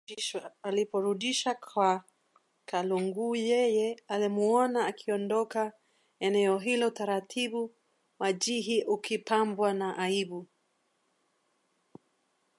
Aliporudisha 0.61 1.55
kwa 1.55 2.03
Kalunguyeye, 2.65 4.03
alimwona 4.07 4.85
akiondoka 4.85 5.73
eneo 6.19 6.57
hilo 6.59 6.89
taratibu 6.89 7.75
wajihi 8.19 8.83
ukipambwa 8.83 9.73
na 9.73 9.97
aibu 9.97 10.47